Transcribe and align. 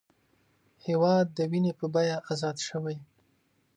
هېواد 0.85 1.25
د 1.37 1.39
وینې 1.51 1.73
په 1.79 1.85
بیه 1.93 2.17
ازاد 2.31 2.57
شوی 2.67 2.97